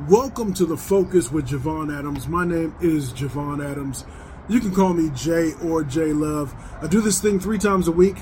[0.00, 2.26] Welcome to the Focus with Javon Adams.
[2.26, 4.04] My name is Javon Adams.
[4.48, 6.52] You can call me Jay or J Love.
[6.82, 8.16] I do this thing three times a week,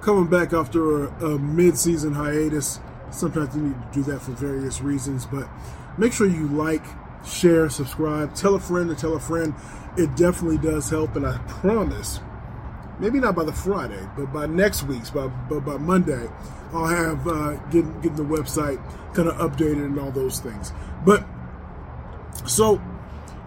[0.00, 2.80] coming back after a, a mid season hiatus.
[3.10, 5.46] Sometimes you need to do that for various reasons, but
[5.98, 6.82] make sure you like,
[7.22, 9.54] share, subscribe, tell a friend to tell a friend.
[9.98, 12.20] It definitely does help, and I promise,
[13.00, 16.28] maybe not by the Friday, but by next week's, by, but by Monday,
[16.72, 18.80] I'll have uh, getting, getting the website
[19.14, 20.72] kind of updated and all those things.
[21.04, 21.24] But
[22.46, 22.80] so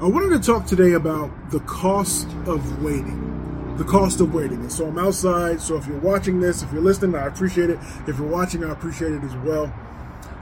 [0.01, 3.75] I wanted to talk today about the cost of waiting.
[3.77, 4.59] The cost of waiting.
[4.59, 5.61] And so I'm outside.
[5.61, 7.79] So if you're watching this, if you're listening, I appreciate it.
[8.07, 9.73] If you're watching, I appreciate it as well.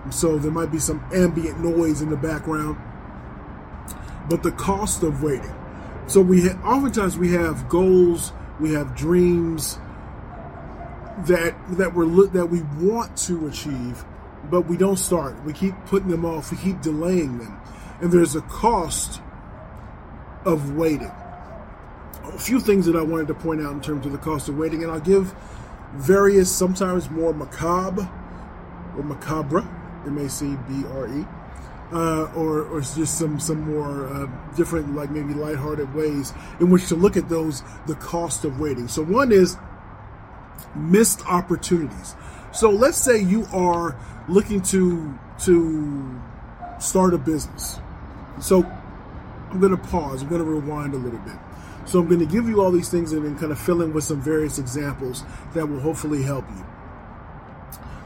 [0.09, 2.77] So there might be some ambient noise in the background.
[4.29, 5.53] But the cost of waiting.
[6.07, 9.79] So we ha- oftentimes we have goals, we have dreams
[11.25, 14.05] that that we're that we want to achieve,
[14.49, 15.43] but we don't start.
[15.43, 16.51] We keep putting them off.
[16.51, 17.59] We keep delaying them,
[18.01, 19.21] and there's a cost
[20.45, 21.11] of waiting.
[22.23, 24.57] A few things that I wanted to point out in terms of the cost of
[24.57, 25.33] waiting, and I'll give
[25.93, 28.09] various, sometimes more macabre
[28.95, 29.67] or macabre,
[30.05, 31.25] M A C B R E,
[31.91, 36.87] uh, or or just some some more uh, different, like maybe lighthearted ways in which
[36.87, 38.87] to look at those the cost of waiting.
[38.87, 39.57] So one is
[40.75, 42.15] missed opportunities.
[42.53, 46.21] So let's say you are looking to to
[46.79, 47.79] start a business.
[48.39, 48.63] So
[49.49, 50.21] I'm going to pause.
[50.21, 51.35] I'm going to rewind a little bit.
[51.85, 53.93] So I'm going to give you all these things and then kind of fill in
[53.93, 56.65] with some various examples that will hopefully help you.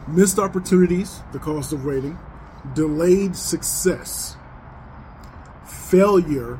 [0.08, 2.18] Missed opportunities, the cost of waiting,
[2.74, 4.38] delayed success,
[5.66, 6.60] failure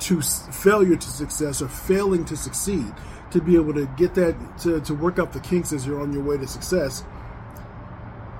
[0.00, 2.92] to failure to success or failing to succeed
[3.30, 6.12] to be able to get that to, to work out the kinks as you're on
[6.12, 7.02] your way to success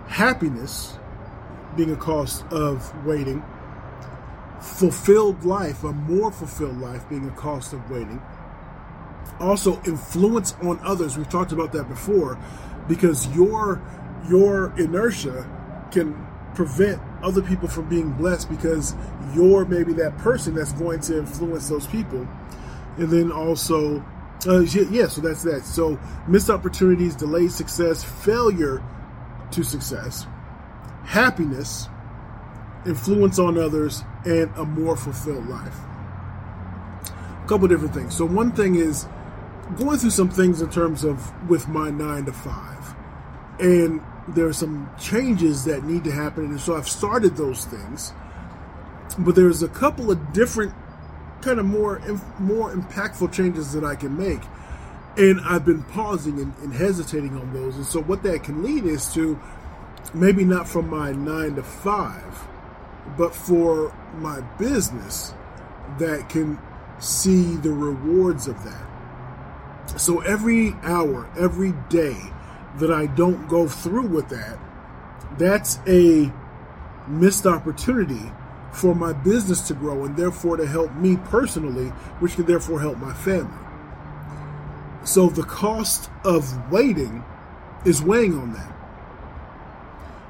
[0.08, 0.98] happiness
[1.77, 3.42] being a cost of waiting,
[4.61, 8.20] fulfilled life, a more fulfilled life being a cost of waiting.
[9.39, 11.17] Also, influence on others.
[11.17, 12.39] We've talked about that before,
[12.89, 13.80] because your
[14.29, 15.48] your inertia
[15.92, 18.95] can prevent other people from being blessed because
[19.35, 22.27] you're maybe that person that's going to influence those people.
[22.97, 24.05] And then also,
[24.47, 25.64] uh, yeah, so that's that.
[25.64, 28.83] So missed opportunities, delayed success, failure
[29.53, 30.27] to success,
[31.05, 31.89] happiness,
[32.86, 35.77] influence on others, and a more fulfilled life.
[37.45, 38.17] A couple different things.
[38.17, 39.07] So, one thing is
[39.77, 42.95] going through some things in terms of with my nine to five,
[43.59, 44.01] and
[44.34, 48.12] there are some changes that need to happen, and so I've started those things.
[49.18, 50.74] But there's a couple of different,
[51.40, 52.00] kind of more
[52.38, 54.40] more impactful changes that I can make
[55.18, 57.77] and I've been pausing and, and, hesitating on those.
[57.77, 59.38] And so, what that can lead is to
[60.14, 62.46] maybe not from my nine to five,
[63.17, 65.34] but for my business
[65.98, 66.58] that can
[67.00, 70.00] see the rewards of that.
[70.00, 72.20] So, every hour, every day
[72.77, 74.58] that I don't go through with that,
[75.39, 76.33] that's a
[77.08, 78.33] missed opportunity
[78.73, 81.89] for my business to grow and therefore to help me personally,
[82.20, 83.58] which can therefore help my family.
[85.05, 87.24] So the cost of waiting
[87.84, 88.74] is weighing on that.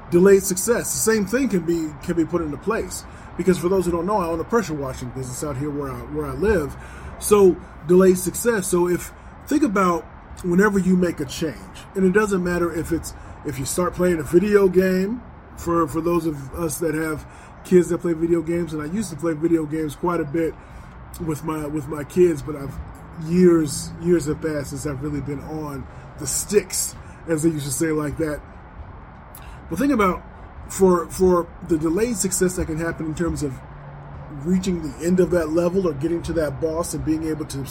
[0.09, 0.93] Delayed success.
[0.93, 3.03] The same thing can be can be put into place.
[3.37, 5.91] Because for those who don't know, I own a pressure washing business out here where
[5.91, 6.75] I where I live.
[7.19, 7.57] So
[7.87, 8.67] delayed success.
[8.67, 9.11] So if
[9.47, 10.05] think about
[10.43, 11.55] whenever you make a change,
[11.95, 13.13] and it doesn't matter if it's
[13.45, 15.21] if you start playing a video game,
[15.57, 17.25] for for those of us that have
[17.65, 20.53] kids that play video games, and I used to play video games quite a bit
[21.25, 22.77] with my with my kids, but I've
[23.25, 25.85] years years have passed since I've really been on
[26.19, 26.95] the sticks,
[27.27, 28.41] as they used to say like that.
[29.69, 30.23] But think about
[30.69, 33.53] for for the delayed success that can happen in terms of
[34.45, 37.65] reaching the end of that level or getting to that boss and being able to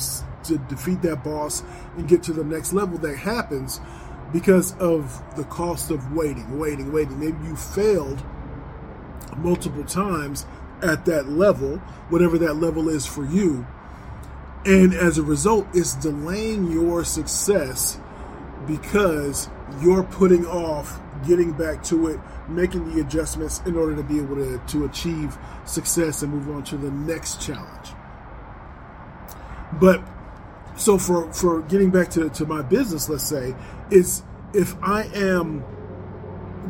[0.49, 1.63] to defeat that boss
[1.97, 3.81] and get to the next level that happens
[4.33, 7.19] because of the cost of waiting, waiting, waiting.
[7.19, 8.23] Maybe you failed
[9.37, 10.45] multiple times
[10.83, 11.79] at that level,
[12.09, 13.67] whatever that level is for you,
[14.65, 17.99] and as a result, it's delaying your success
[18.67, 19.49] because
[19.81, 24.37] you're putting off getting back to it, making the adjustments in order to be able
[24.37, 27.93] to, to achieve success and move on to the next challenge.
[29.81, 30.03] But
[30.79, 33.55] so for, for getting back to, to my business, let's say,
[33.91, 34.23] is
[34.55, 35.65] if I am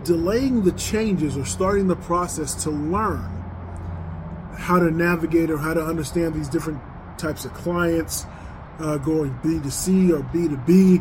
[0.03, 3.21] delaying the changes or starting the process to learn
[4.57, 6.81] how to navigate or how to understand these different
[7.19, 8.25] types of clients,
[8.79, 11.01] uh, going B to C or B to B,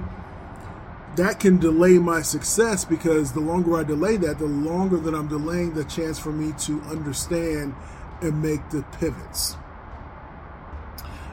[1.16, 5.30] that can delay my success because the longer I delay that, the longer that I'm
[5.30, 7.74] delaying the chance for me to understand
[8.22, 9.56] and make the pivots.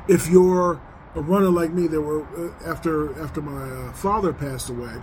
[0.07, 0.81] If you're
[1.15, 4.95] a runner like me, there were uh, after after my uh, father passed away,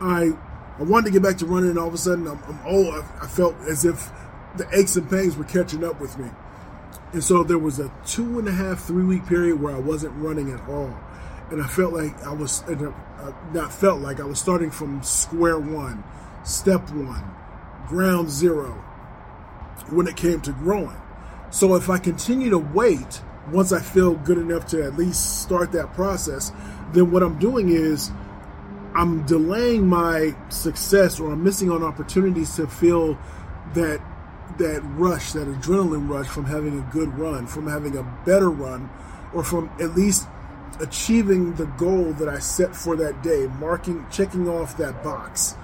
[0.00, 0.32] I
[0.78, 2.94] I wanted to get back to running, and all of a sudden I'm, I'm old.
[2.94, 4.10] I, I felt as if
[4.56, 6.30] the aches and pains were catching up with me,
[7.12, 10.14] and so there was a two and a half, three week period where I wasn't
[10.16, 10.98] running at all,
[11.50, 12.92] and I felt like I was uh,
[13.52, 16.04] not felt like I was starting from square one,
[16.44, 17.24] step one,
[17.86, 18.82] ground zero
[19.90, 20.96] when it came to growing.
[21.50, 23.20] So if I continue to wait
[23.52, 26.52] once I feel good enough to at least start that process,
[26.92, 28.10] then what I'm doing is
[28.94, 33.18] I'm delaying my success or I'm missing on opportunities to feel
[33.74, 34.00] that
[34.58, 38.88] that rush, that adrenaline rush from having a good run, from having a better run,
[39.32, 40.28] or from at least
[40.80, 45.56] achieving the goal that I set for that day, marking checking off that box.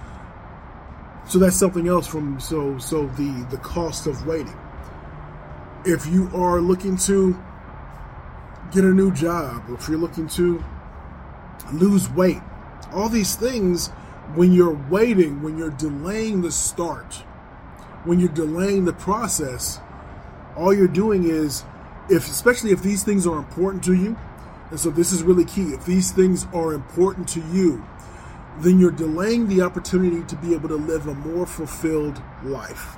[1.28, 4.58] So that's something else from so so the the cost of waiting.
[5.84, 7.40] If you are looking to
[8.70, 10.64] get a new job, or if you're looking to
[11.72, 12.40] lose weight,
[12.92, 13.88] all these things,
[14.34, 17.14] when you're waiting, when you're delaying the start,
[18.04, 19.80] when you're delaying the process,
[20.56, 21.64] all you're doing is,
[22.08, 24.16] if especially if these things are important to you,
[24.70, 25.72] and so this is really key.
[25.72, 27.84] If these things are important to you,
[28.58, 32.96] then you're delaying the opportunity to be able to live a more fulfilled life.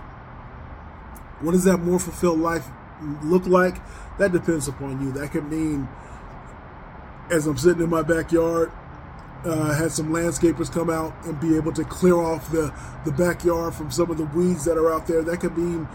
[1.40, 2.68] What does that more fulfilled life
[3.22, 3.76] look like?
[4.18, 5.12] That depends upon you.
[5.12, 5.88] That could mean
[7.30, 8.70] as I'm sitting in my backyard,
[9.44, 12.72] uh, had some landscapers come out and be able to clear off the,
[13.04, 15.22] the backyard from some of the weeds that are out there.
[15.22, 15.88] That could mean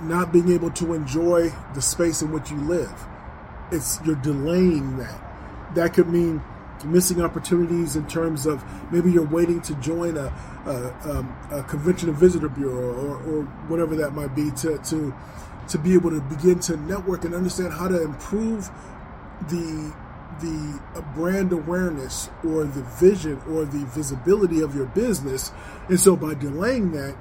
[0.00, 2.92] not being able to enjoy the space in which you live.
[3.70, 5.74] It's you're delaying that.
[5.74, 6.42] That could mean
[6.84, 10.32] missing opportunities in terms of maybe you're waiting to join a,
[10.66, 15.14] a, um, a convention and visitor bureau or, or whatever that might be to, to
[15.68, 18.70] to be able to begin to network and understand how to improve
[19.48, 19.94] the
[20.40, 25.52] the uh, brand awareness or the vision or the visibility of your business.
[25.88, 27.16] And so by delaying that,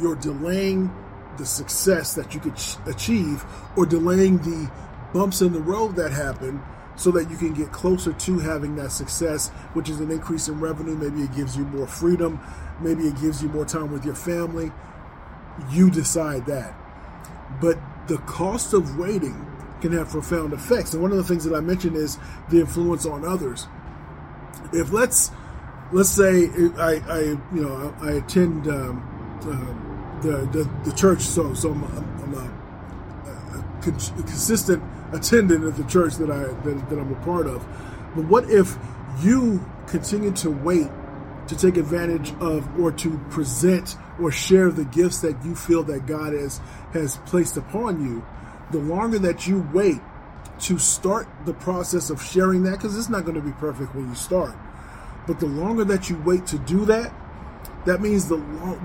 [0.00, 0.92] you're delaying
[1.36, 3.44] the success that you could achieve
[3.76, 4.70] or delaying the
[5.12, 6.62] bumps in the road that happen
[6.96, 10.58] so that you can get closer to having that success, which is an increase in
[10.58, 10.96] revenue.
[10.96, 12.40] Maybe it gives you more freedom.
[12.80, 14.72] Maybe it gives you more time with your family.
[15.70, 16.74] You decide that.
[17.60, 17.78] But
[18.08, 19.46] the cost of waiting
[19.80, 20.92] can have profound effects.
[20.92, 22.18] And one of the things that I mentioned is
[22.48, 23.66] the influence on others.
[24.72, 25.30] If let's
[25.92, 26.46] let's say
[26.76, 27.20] I, I
[27.54, 33.58] you know I attend um, uh, the, the, the church, so so I'm, I'm a,
[33.58, 37.64] a, consistent attendant at the church that I that, that I'm a part of.
[38.14, 38.76] But what if
[39.20, 40.88] you continue to wait
[41.46, 46.06] to take advantage of or to present or share the gifts that you feel that
[46.06, 46.60] God has
[46.92, 48.24] has placed upon you,
[48.70, 50.00] the longer that you wait
[50.60, 54.08] to start the process of sharing that, because it's not going to be perfect when
[54.08, 54.54] you start,
[55.26, 57.12] but the longer that you wait to do that,
[57.86, 58.36] that means the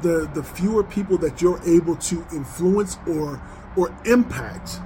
[0.01, 3.41] the the fewer people that you're able to influence or
[3.75, 4.79] or impact,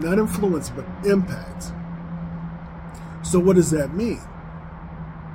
[0.00, 1.72] not influence but impact.
[3.22, 4.20] So what does that mean?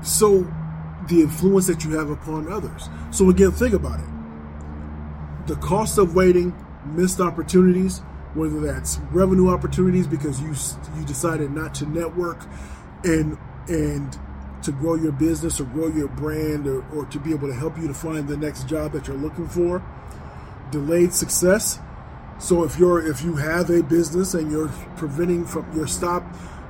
[0.02, 0.48] So
[1.08, 2.88] the influence that you have upon others.
[3.12, 4.06] So again, think about it.
[5.50, 6.54] The cost of waiting,
[6.86, 8.02] missed opportunities,
[8.36, 10.54] whether that's revenue opportunities because you
[10.96, 12.46] you decided not to network
[13.04, 13.36] and
[13.68, 14.16] and
[14.62, 17.80] to grow your business or grow your brand or, or to be able to help
[17.80, 19.82] you to find the next job that you're looking for.
[20.70, 21.80] Delayed success.
[22.38, 26.24] So if you're if you have a business and you're preventing from your stop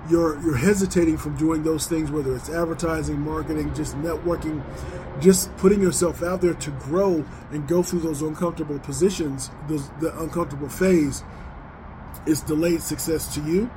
[0.10, 4.64] you're you're hesitating from doing those things whether it's advertising marketing just networking
[5.20, 10.18] just putting yourself out there to grow and go through those uncomfortable positions those the
[10.20, 11.24] uncomfortable phase
[12.26, 13.70] is delayed success to you.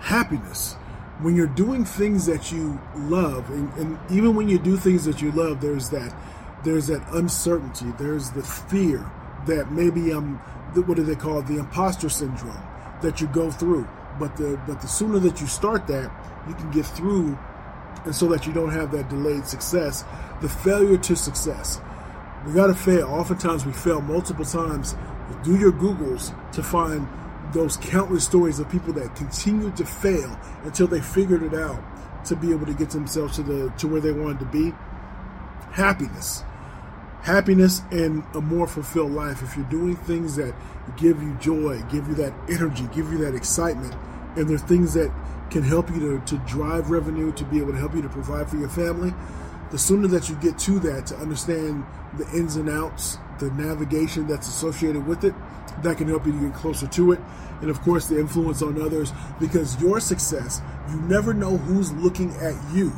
[0.00, 0.74] Happiness.
[1.20, 5.22] When you're doing things that you love and, and even when you do things that
[5.22, 6.12] you love there's that
[6.64, 9.08] there's that uncertainty there's the fear
[9.46, 10.40] that maybe um,
[10.74, 11.46] i'm what do they call it?
[11.46, 12.62] The imposter syndrome
[13.02, 13.86] that you go through
[14.18, 16.10] but the but the sooner that you start that,
[16.48, 17.38] you can get through,
[18.04, 20.04] and so that you don't have that delayed success,
[20.40, 21.80] the failure to success.
[22.46, 23.06] We got to fail.
[23.06, 24.96] Oftentimes we fail multiple times.
[25.44, 27.06] Do your Googles to find
[27.52, 31.82] those countless stories of people that continued to fail until they figured it out
[32.26, 34.72] to be able to get themselves to the to where they wanted to be.
[35.72, 36.44] Happiness.
[37.22, 39.42] Happiness and a more fulfilled life.
[39.42, 40.54] If you're doing things that
[40.96, 43.94] give you joy, give you that energy, give you that excitement,
[44.36, 45.12] and they're things that
[45.50, 48.48] can help you to, to drive revenue, to be able to help you to provide
[48.48, 49.12] for your family,
[49.70, 51.84] the sooner that you get to that, to understand
[52.18, 55.34] the ins and outs, the navigation that's associated with it,
[55.82, 57.20] that can help you to get closer to it.
[57.60, 60.60] And of course, the influence on others, because your success,
[60.90, 62.92] you never know who's looking at you.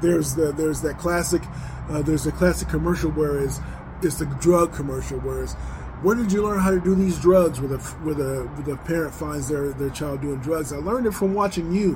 [0.00, 1.42] There's the there's that classic
[1.88, 3.60] uh, there's a classic commercial where it's,
[4.02, 5.54] it's the drug commercial, whereas
[6.02, 7.58] where did you learn how to do these drugs?
[7.60, 10.72] Where the where the, where the parent finds their their child doing drugs.
[10.72, 11.94] I learned it from watching you.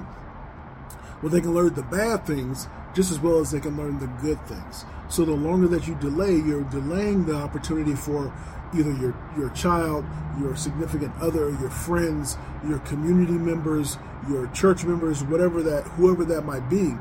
[1.21, 4.07] Where they can learn the bad things just as well as they can learn the
[4.07, 4.87] good things.
[5.09, 8.33] So the longer that you delay, you're delaying the opportunity for
[8.75, 10.07] either your your child,
[10.41, 16.43] your significant other, your friends, your community members, your church members, whatever that whoever that
[16.43, 16.95] might be,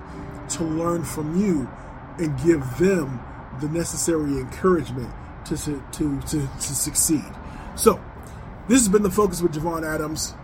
[0.50, 1.70] to learn from you
[2.20, 3.20] and give them
[3.62, 5.12] the necessary encouragement
[5.46, 7.26] to to to, to, succeed.
[7.76, 8.00] So
[8.68, 10.36] this has been the focus with Javon Adams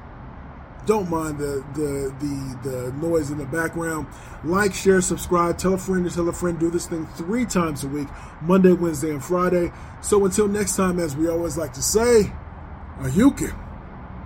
[0.86, 4.08] don't mind the, the the the noise in the background.
[4.44, 6.60] Like, share, subscribe, tell a friend to tell a friend.
[6.60, 8.08] Do this thing three times a week:
[8.41, 9.72] Monday, Wednesday, and Friday.
[10.01, 12.32] So until next time, as we always like to say,
[13.00, 13.64] Ayukin.